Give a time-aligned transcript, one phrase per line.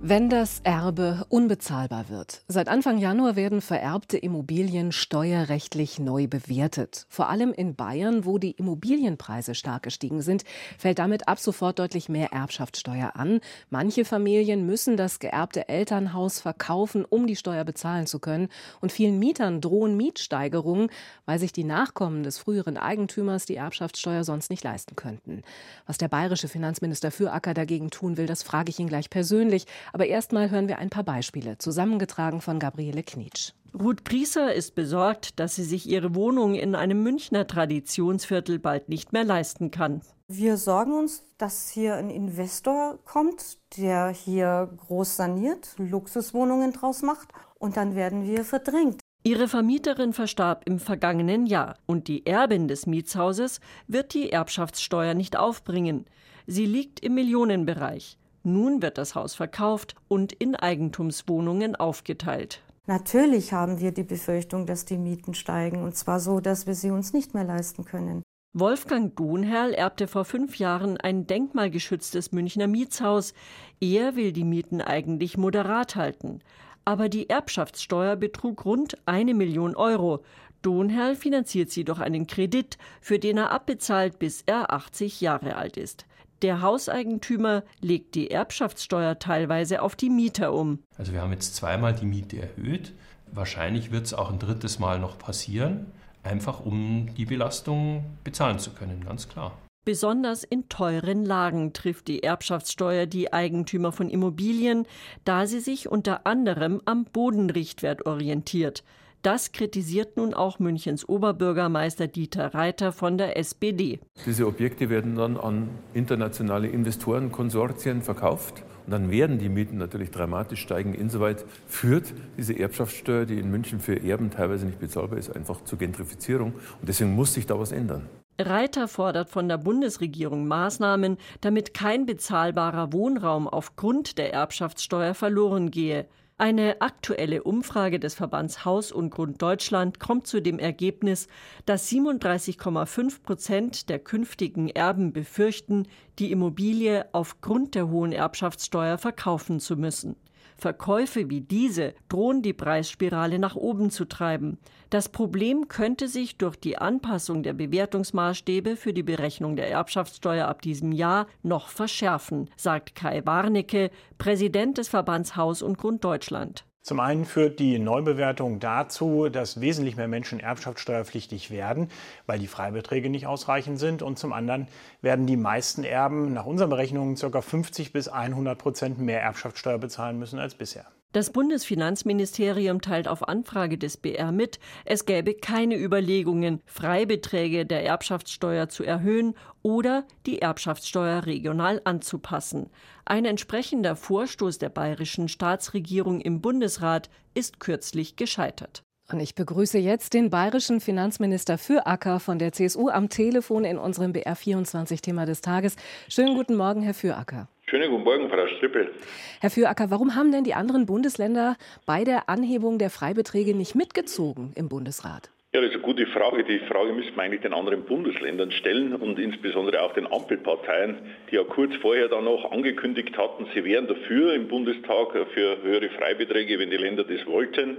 [0.00, 2.42] Wenn das Erbe unbezahlbar wird.
[2.46, 7.06] Seit Anfang Januar werden vererbte Immobilien steuerrechtlich neu bewertet.
[7.08, 10.44] Vor allem in Bayern, wo die Immobilienpreise stark gestiegen sind,
[10.78, 13.40] fällt damit ab sofort deutlich mehr Erbschaftssteuer an.
[13.70, 18.50] Manche Familien müssen das geerbte Elternhaus verkaufen, um die Steuer bezahlen zu können.
[18.80, 20.90] Und vielen Mietern drohen Mietsteigerungen,
[21.26, 25.42] weil sich die Nachkommen des früheren Eigentümers die Erbschaftssteuer sonst nicht leisten könnten.
[25.88, 29.66] Was der bayerische Finanzminister Füracker dagegen tun will, das frage ich ihn gleich persönlich.
[29.92, 33.52] Aber erstmal hören wir ein paar Beispiele, zusammengetragen von Gabriele Knitsch.
[33.78, 39.12] Ruth Grieser ist besorgt, dass sie sich ihre Wohnung in einem Münchner Traditionsviertel bald nicht
[39.12, 40.00] mehr leisten kann.
[40.26, 47.28] Wir sorgen uns, dass hier ein Investor kommt, der hier groß saniert, Luxuswohnungen draus macht
[47.58, 49.00] und dann werden wir verdrängt.
[49.24, 55.36] Ihre Vermieterin verstarb im vergangenen Jahr und die Erbin des Mietshauses wird die Erbschaftssteuer nicht
[55.36, 56.04] aufbringen.
[56.46, 58.17] Sie liegt im Millionenbereich.
[58.42, 62.62] Nun wird das Haus verkauft und in Eigentumswohnungen aufgeteilt.
[62.86, 66.90] Natürlich haben wir die Befürchtung, dass die Mieten steigen, und zwar so, dass wir sie
[66.90, 68.22] uns nicht mehr leisten können.
[68.54, 73.34] Wolfgang Dunherl erbte vor fünf Jahren ein denkmalgeschütztes Münchner Mietshaus.
[73.78, 76.40] Er will die Mieten eigentlich moderat halten.
[76.86, 80.24] Aber die Erbschaftssteuer betrug rund eine Million Euro.
[80.62, 85.76] Donherl finanziert sie durch einen Kredit, für den er abbezahlt, bis er 80 Jahre alt
[85.76, 86.06] ist.
[86.42, 90.78] Der Hauseigentümer legt die Erbschaftssteuer teilweise auf die Mieter um.
[90.96, 92.92] Also wir haben jetzt zweimal die Miete erhöht.
[93.32, 95.86] Wahrscheinlich wird es auch ein drittes Mal noch passieren,
[96.22, 99.58] einfach um die Belastung bezahlen zu können, ganz klar.
[99.84, 104.86] Besonders in teuren Lagen trifft die Erbschaftssteuer die Eigentümer von Immobilien,
[105.24, 108.84] da sie sich unter anderem am Bodenrichtwert orientiert.
[109.22, 113.98] Das kritisiert nun auch Münchens Oberbürgermeister Dieter Reiter von der SPD.
[114.24, 118.62] Diese Objekte werden dann an internationale Investorenkonsortien verkauft.
[118.86, 120.94] Und dann werden die Mieten natürlich dramatisch steigen.
[120.94, 125.78] Insoweit führt diese Erbschaftssteuer, die in München für Erben teilweise nicht bezahlbar ist, einfach zur
[125.78, 126.52] Gentrifizierung.
[126.52, 128.08] Und deswegen muss sich da was ändern.
[128.40, 136.06] Reiter fordert von der Bundesregierung Maßnahmen, damit kein bezahlbarer Wohnraum aufgrund der Erbschaftssteuer verloren gehe.
[136.40, 141.26] Eine aktuelle Umfrage des Verbands Haus und Grund Deutschland kommt zu dem Ergebnis,
[141.66, 145.88] dass 37,5 Prozent der künftigen Erben befürchten,
[146.20, 150.14] die Immobilie aufgrund der hohen Erbschaftssteuer verkaufen zu müssen.
[150.58, 154.58] Verkäufe wie diese drohen die Preisspirale nach oben zu treiben.
[154.90, 160.60] Das Problem könnte sich durch die Anpassung der Bewertungsmaßstäbe für die Berechnung der Erbschaftssteuer ab
[160.60, 166.67] diesem Jahr noch verschärfen, sagt Kai Warnecke, Präsident des Verbands Haus und Grund Deutschland.
[166.88, 171.90] Zum einen führt die Neubewertung dazu, dass wesentlich mehr Menschen erbschaftssteuerpflichtig werden,
[172.24, 174.00] weil die Freibeträge nicht ausreichend sind.
[174.00, 174.68] Und zum anderen
[175.02, 177.42] werden die meisten Erben nach unseren Berechnungen ca.
[177.42, 180.86] 50 bis 100 Prozent mehr Erbschaftssteuer bezahlen müssen als bisher.
[181.12, 188.68] Das Bundesfinanzministerium teilt auf Anfrage des BR mit, es gäbe keine Überlegungen, Freibeträge der Erbschaftssteuer
[188.68, 192.68] zu erhöhen oder die Erbschaftssteuer regional anzupassen.
[193.06, 198.82] Ein entsprechender Vorstoß der bayerischen Staatsregierung im Bundesrat ist kürzlich gescheitert.
[199.10, 203.78] Und ich begrüße jetzt den bayerischen Finanzminister für Acker von der CSU am Telefon in
[203.78, 205.76] unserem BR24-Thema des Tages.
[206.10, 207.48] Schönen guten Morgen, Herr Füracker.
[207.68, 208.94] Schönen guten Morgen, Frau Strippel.
[209.42, 214.52] Herr Füracker, warum haben denn die anderen Bundesländer bei der Anhebung der Freibeträge nicht mitgezogen
[214.54, 215.30] im Bundesrat?
[215.52, 216.44] Ja, das ist eine gute Frage.
[216.44, 220.96] Die Frage müssen wir eigentlich den anderen Bundesländern stellen und insbesondere auch den Ampelparteien,
[221.30, 225.90] die ja kurz vorher dann noch angekündigt hatten, sie wären dafür im Bundestag für höhere
[225.90, 227.76] Freibeträge, wenn die Länder das wollten.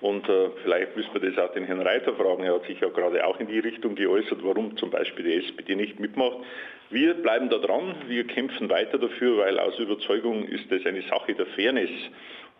[0.00, 2.42] Und äh, vielleicht müssen wir das auch den Herrn Reiter fragen.
[2.44, 5.74] Er hat sich ja gerade auch in die Richtung geäußert, warum zum Beispiel die SPD
[5.74, 6.38] nicht mitmacht.
[6.88, 11.34] Wir bleiben da dran, wir kämpfen weiter dafür, weil aus Überzeugung ist das eine Sache
[11.34, 11.90] der Fairness.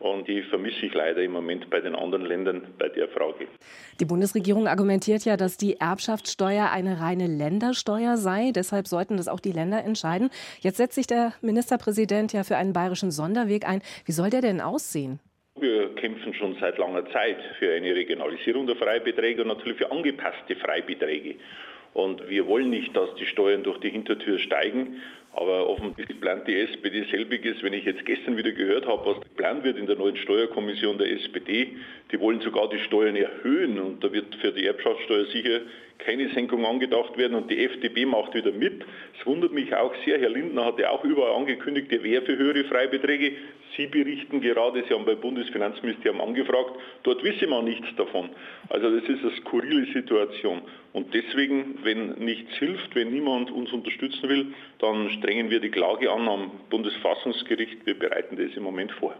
[0.01, 3.47] Und die vermisse ich leider im Moment bei den anderen Ländern bei der Frage.
[4.01, 8.51] Die Bundesregierung argumentiert ja, dass die Erbschaftssteuer eine reine Ländersteuer sei.
[8.54, 10.31] Deshalb sollten das auch die Länder entscheiden.
[10.60, 13.83] Jetzt setzt sich der Ministerpräsident ja für einen bayerischen Sonderweg ein.
[14.07, 15.21] Wie soll der denn aussehen?
[15.60, 20.57] Wir kämpfen schon seit langer Zeit für eine Regionalisierung der Freibeträge und natürlich für angepasste
[20.57, 21.36] Freibeträge.
[21.92, 25.01] Und wir wollen nicht, dass die Steuern durch die Hintertür steigen.
[25.33, 27.62] Aber offensichtlich plant die SPD selbiges.
[27.62, 31.12] Wenn ich jetzt gestern wieder gehört habe, was geplant wird in der neuen Steuerkommission der
[31.12, 31.77] SPD,
[32.10, 33.78] die wollen sogar die Steuern erhöhen.
[33.78, 35.60] Und da wird für die Erbschaftssteuer sicher
[35.98, 37.34] keine Senkung angedacht werden.
[37.34, 38.83] Und die FDP macht wieder mit.
[39.18, 40.18] Es wundert mich auch sehr.
[40.18, 43.33] Herr Lindner hat ja auch überall angekündigt, er wäre für höhere Freibeträge.
[43.77, 46.72] Sie berichten gerade, Sie haben beim Bundesfinanzministerium angefragt,
[47.03, 48.31] dort wisse man nichts davon.
[48.69, 50.63] Also das ist eine skurrile Situation.
[50.93, 56.11] Und deswegen, wenn nichts hilft, wenn niemand uns unterstützen will, dann strengen wir die Klage
[56.11, 57.87] an am Bundesfassungsgericht.
[57.87, 59.15] Wir bereiten das im Moment vor.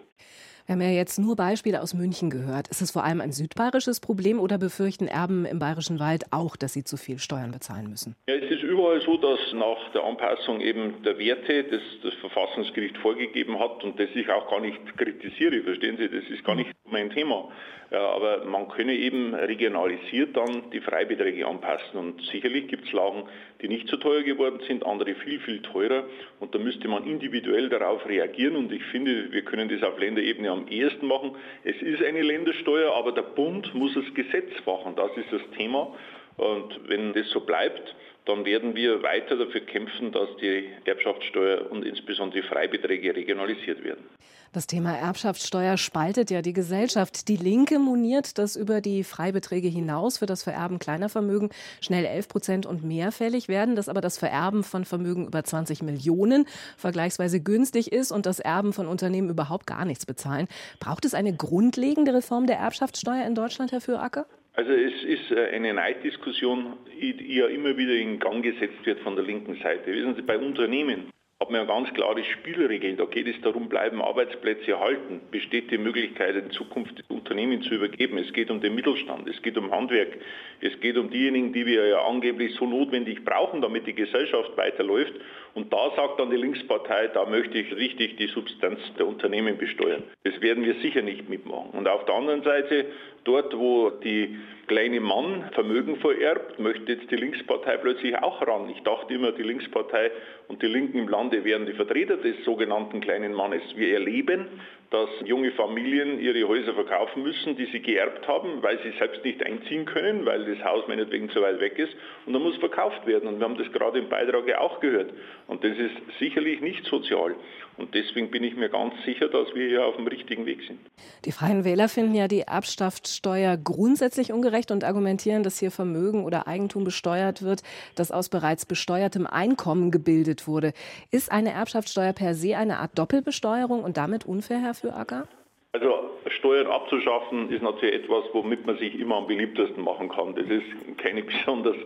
[0.66, 2.68] Wir haben ja jetzt nur Beispiele aus München gehört.
[2.68, 6.72] Ist es vor allem ein südbayerisches Problem oder befürchten Erben im Bayerischen Wald auch, dass
[6.72, 8.14] sie zu viel Steuern bezahlen müssen?
[8.28, 12.96] Ja, es ist überall so, dass nach der Anpassung eben der Werte, das das Verfassungsgericht
[12.98, 16.70] vorgegeben hat und das ich auch gar nicht kritisiere, verstehen Sie, das ist gar nicht
[16.84, 17.48] mein Thema.
[17.90, 21.98] Ja, aber man könne eben regionalisiert dann die Freibeträge anpassen.
[21.98, 23.24] Und sicherlich gibt es Lagen,
[23.60, 26.04] die nicht so teuer geworden sind, andere viel, viel teurer.
[26.38, 28.54] Und da müsste man individuell darauf reagieren.
[28.54, 31.37] Und ich finde, wir können das auf Länderebene am ehesten machen.
[31.64, 34.94] Es ist eine Ländersteuer, aber der Bund muss das Gesetz machen.
[34.97, 35.94] Das ist das Thema.
[36.37, 37.94] Und wenn das so bleibt,
[38.25, 44.05] dann werden wir weiter dafür kämpfen, dass die Erbschaftssteuer und insbesondere die Freibeträge regionalisiert werden.
[44.52, 47.29] Das Thema Erbschaftssteuer spaltet ja die Gesellschaft.
[47.29, 51.50] Die Linke moniert, dass über die Freibeträge hinaus für das Vererben kleiner Vermögen
[51.81, 55.85] schnell 11 Prozent und mehr fällig werden, dass aber das Vererben von Vermögen über 20
[55.85, 60.49] Millionen vergleichsweise günstig ist und das Erben von Unternehmen überhaupt gar nichts bezahlen.
[60.81, 64.26] Braucht es eine grundlegende Reform der Erbschaftssteuer in Deutschland, Herr Füracker?
[64.55, 69.14] Also es ist äh, eine Neiddiskussion, die ja immer wieder in Gang gesetzt wird von
[69.14, 69.93] der linken Seite.
[69.93, 71.05] Wissen Sie, bei Unternehmen
[71.40, 72.98] hat man ja ganz klare Spielregeln.
[72.98, 75.22] Da geht es darum, bleiben Arbeitsplätze erhalten.
[75.31, 78.19] Besteht die Möglichkeit, in Zukunft das Unternehmen zu übergeben.
[78.19, 80.19] Es geht um den Mittelstand, es geht um Handwerk,
[80.60, 85.14] es geht um diejenigen, die wir ja angeblich so notwendig brauchen, damit die Gesellschaft weiterläuft.
[85.54, 90.02] Und da sagt dann die Linkspartei, da möchte ich richtig die Substanz der Unternehmen besteuern.
[90.25, 91.70] Das werden wir sicher nicht mitmachen.
[91.70, 92.84] Und auf der anderen Seite,
[93.25, 98.69] dort, wo die kleine Mann Vermögen vererbt, möchte jetzt die Linkspartei plötzlich auch ran.
[98.70, 100.11] Ich dachte immer, die Linkspartei
[100.49, 103.62] und die Linken im Lande wären die Vertreter des sogenannten kleinen Mannes.
[103.75, 104.46] Wir erleben,
[104.90, 109.44] dass junge Familien ihre Häuser verkaufen müssen, die sie geerbt haben, weil sie selbst nicht
[109.44, 111.92] einziehen können, weil das Haus meinetwegen zu weit weg ist.
[112.26, 113.28] Und dann muss verkauft werden.
[113.28, 115.12] Und wir haben das gerade im Beitrag ja auch gehört.
[115.46, 117.37] Und das ist sicherlich nicht sozial.
[117.76, 120.81] Und deswegen bin ich mir ganz sicher, dass wir hier auf dem richtigen Weg sind.
[121.25, 126.46] Die Freien Wähler finden ja die Erbschaftssteuer grundsätzlich ungerecht und argumentieren, dass hier Vermögen oder
[126.46, 127.62] Eigentum besteuert wird,
[127.94, 130.72] das aus bereits besteuertem Einkommen gebildet wurde.
[131.10, 135.27] Ist eine Erbschaftssteuer per se eine Art Doppelbesteuerung und damit unfair, Herr Füracker?
[135.73, 140.35] Also Steuern abzuschaffen ist natürlich etwas, womit man sich immer am beliebtesten machen kann.
[140.35, 141.77] Das ist keine besonders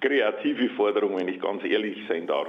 [0.00, 2.48] kreative Forderung, wenn ich ganz ehrlich sein darf.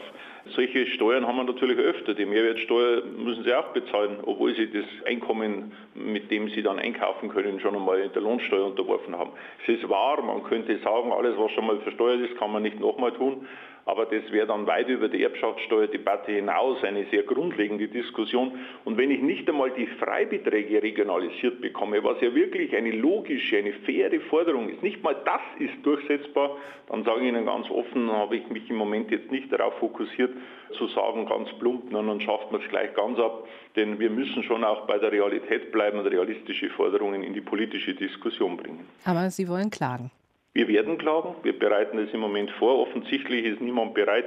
[0.56, 2.16] Solche Steuern haben wir natürlich öfter.
[2.16, 7.30] Die Mehrwertsteuer müssen sie auch bezahlen, obwohl sie das Einkommen, mit dem sie dann einkaufen
[7.30, 9.32] können, schon einmal in der Lohnsteuer unterworfen haben.
[9.64, 12.80] Es ist wahr, man könnte sagen, alles, was schon mal versteuert ist, kann man nicht
[12.80, 13.48] nochmal tun.
[13.90, 18.52] Aber das wäre dann weit über die Erbschaftssteuerdebatte hinaus eine sehr grundlegende Diskussion.
[18.86, 23.74] Und wenn ich nicht einmal die Freibeträge regionalisiert bekomme, was ja wirklich eine logische, eine
[23.74, 26.56] faire Forderung ist, nicht mal das ist durchsetzbar,
[26.88, 30.34] dann sage ich Ihnen ganz offen, habe ich mich im Moment jetzt nicht darauf fokussiert,
[30.78, 33.48] zu sagen, ganz plump, na, dann schafft man es gleich ganz ab.
[33.76, 37.96] Denn wir müssen schon auch bei der Realität bleiben und realistische Forderungen in die politische
[37.96, 38.86] Diskussion bringen.
[39.04, 40.12] Aber Sie wollen klagen.
[40.54, 42.80] Wir werden klagen, wir bereiten es im Moment vor.
[42.80, 44.26] Offensichtlich ist niemand bereit,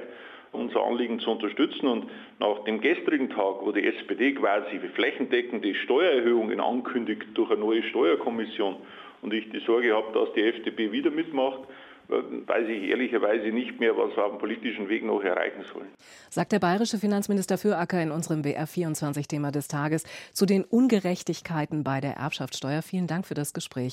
[0.53, 1.87] unser Anliegen zu unterstützen.
[1.87, 7.83] Und nach dem gestrigen Tag, wo die SPD quasi flächendeckende Steuererhöhungen ankündigt durch eine neue
[7.83, 8.77] Steuerkommission
[9.23, 11.61] und ich die Sorge habe, dass die FDP wieder mitmacht,
[12.09, 15.88] weiß ich ehrlicherweise nicht mehr, was wir auf dem politischen Weg noch erreichen sollen.
[16.31, 22.14] Sagt der bayerische Finanzminister Füracker in unserem BR24-Thema des Tages zu den Ungerechtigkeiten bei der
[22.14, 22.83] Erbschaftssteuer.
[22.83, 23.91] Vielen Dank für das Gespräch.